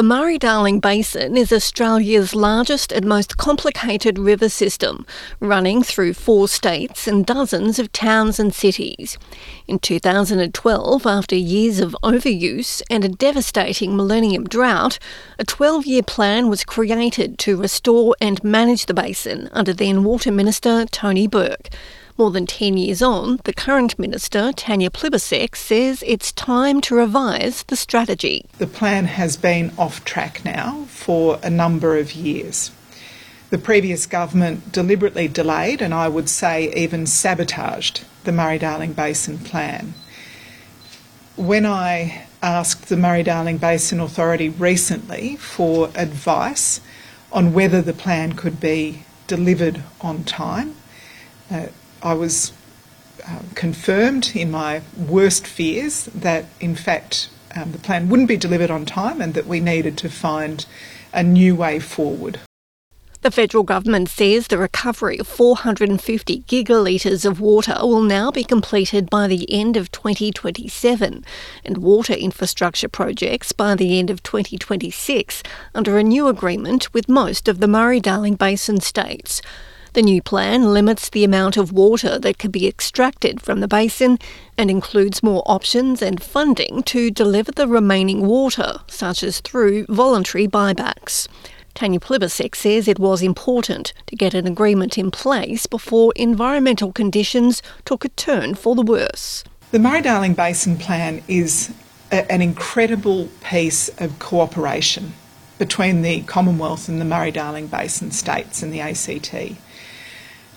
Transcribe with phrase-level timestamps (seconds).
[0.00, 5.04] The Murray Darling Basin is Australia's largest and most complicated river system,
[5.40, 9.18] running through four states and dozens of towns and cities.
[9.66, 14.98] In 2012, after years of overuse and a devastating millennium drought,
[15.38, 20.32] a 12 year plan was created to restore and manage the basin under then Water
[20.32, 21.68] Minister Tony Burke.
[22.20, 27.62] More than 10 years on, the current minister, Tanya Plibersek, says it's time to revise
[27.62, 28.44] the strategy.
[28.58, 32.72] The plan has been off track now for a number of years.
[33.48, 39.38] The previous government deliberately delayed, and I would say even sabotaged, the Murray Darling Basin
[39.38, 39.94] plan.
[41.36, 46.82] When I asked the Murray Darling Basin Authority recently for advice
[47.32, 50.74] on whether the plan could be delivered on time,
[51.50, 51.68] uh,
[52.02, 52.52] I was
[53.26, 58.70] um, confirmed in my worst fears that, in fact, um, the plan wouldn't be delivered
[58.70, 60.66] on time and that we needed to find
[61.12, 62.40] a new way forward.
[63.22, 69.10] The federal government says the recovery of 450 gigalitres of water will now be completed
[69.10, 71.22] by the end of 2027
[71.62, 75.42] and water infrastructure projects by the end of 2026
[75.74, 79.42] under a new agreement with most of the Murray Darling Basin states.
[79.92, 84.20] The new plan limits the amount of water that can be extracted from the basin
[84.56, 90.46] and includes more options and funding to deliver the remaining water, such as through voluntary
[90.46, 91.26] buybacks.
[91.74, 97.60] Tanya Plibersek says it was important to get an agreement in place before environmental conditions
[97.84, 99.42] took a turn for the worse.
[99.72, 101.74] The Murray Darling Basin Plan is
[102.12, 105.14] a, an incredible piece of cooperation
[105.58, 109.56] between the Commonwealth and the Murray Darling Basin states and the ACT.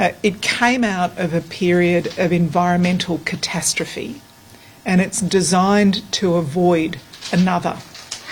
[0.00, 4.22] Uh, it came out of a period of environmental catastrophe
[4.86, 6.98] and it's designed to avoid
[7.30, 7.76] another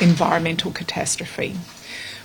[0.00, 1.54] environmental catastrophe.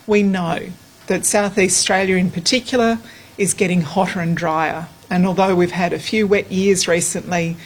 [0.07, 0.69] We know
[1.07, 2.99] that Southeast Australia in particular
[3.37, 7.57] is getting hotter and drier, and although we've had a few wet years recently,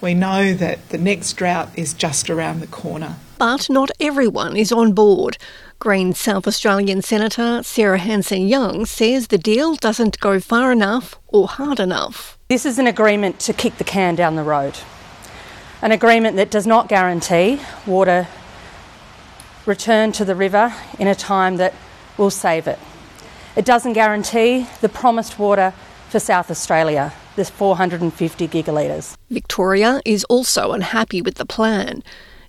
[0.00, 3.16] we know that the next drought is just around the corner.
[3.38, 5.38] But not everyone is on board.
[5.78, 11.78] Green South Australian Senator Sarah Hanson-Young says the deal doesn't go far enough or hard
[11.78, 12.36] enough.
[12.48, 14.78] This is an agreement to kick the can down the road.
[15.80, 18.26] An agreement that does not guarantee water
[19.66, 21.74] return to the river in a time that
[22.16, 22.78] will save it.
[23.54, 25.74] It doesn't guarantee the promised water
[26.08, 29.16] for South Australia, this 450 gigalitres.
[29.30, 32.02] Victoria is also unhappy with the plan.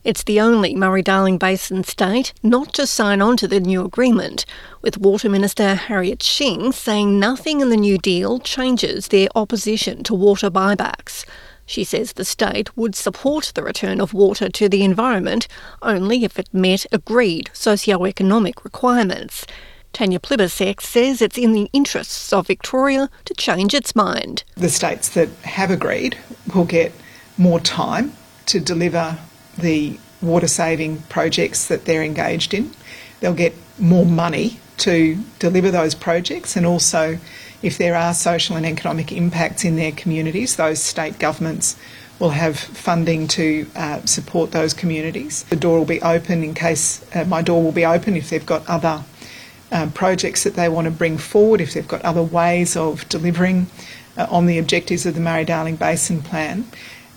[0.03, 4.45] It's the only Murray Darling Basin state not to sign on to the new agreement,
[4.81, 10.15] with Water Minister Harriet Shing saying nothing in the new deal changes their opposition to
[10.15, 11.23] water buybacks.
[11.67, 15.47] She says the state would support the return of water to the environment
[15.83, 19.45] only if it met agreed socio-economic requirements.
[19.93, 24.43] Tanya Plibersek says it's in the interests of Victoria to change its mind.
[24.55, 26.17] The states that have agreed
[26.53, 26.91] will get
[27.37, 28.13] more time
[28.47, 29.17] to deliver
[29.57, 32.71] the water saving projects that they're engaged in.
[33.19, 37.17] They'll get more money to deliver those projects, and also
[37.61, 41.75] if there are social and economic impacts in their communities, those state governments
[42.19, 45.43] will have funding to uh, support those communities.
[45.43, 48.45] The door will be open in case uh, my door will be open if they've
[48.45, 49.03] got other
[49.71, 53.67] uh, projects that they want to bring forward, if they've got other ways of delivering
[54.17, 56.65] uh, on the objectives of the Murray Darling Basin Plan.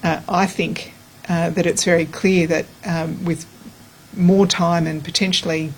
[0.03, 0.93] Uh, I think
[1.29, 3.47] uh, that it's very clear that um, with
[4.17, 5.73] more time and potentially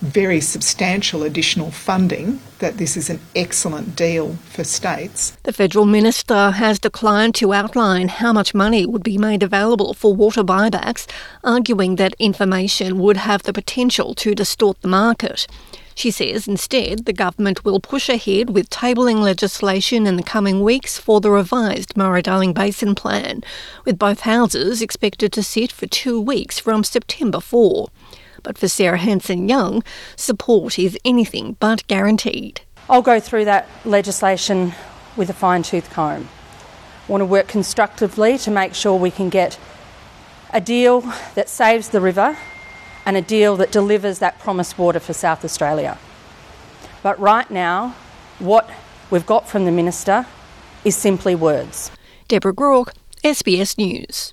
[0.00, 5.30] very substantial additional funding that this is an excellent deal for states.
[5.44, 10.14] The federal minister has declined to outline how much money would be made available for
[10.14, 11.06] water buybacks,
[11.42, 15.46] arguing that information would have the potential to distort the market.
[15.96, 20.98] She says instead the government will push ahead with tabling legislation in the coming weeks
[20.98, 23.42] for the revised Murray Darling Basin Plan,
[23.86, 27.88] with both houses expected to sit for two weeks from September 4.
[28.42, 29.82] But for Sarah Hanson-Young,
[30.16, 32.60] support is anything but guaranteed.
[32.90, 34.74] I'll go through that legislation
[35.16, 36.28] with a fine tooth comb.
[37.08, 39.58] I want to work constructively to make sure we can get
[40.52, 41.00] a deal
[41.34, 42.36] that saves the river
[43.06, 45.96] and a deal that delivers that promised water for South Australia.
[47.02, 47.94] But right now,
[48.40, 48.68] what
[49.10, 50.26] we've got from the Minister
[50.84, 51.90] is simply words.
[52.28, 52.92] Deborah Groarke,
[53.24, 54.32] SBS News.